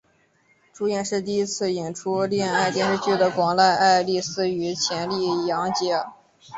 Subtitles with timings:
[0.73, 5.93] 主演是第一次演出恋爱电视剧的广濑爱丽丝与浅利阳介。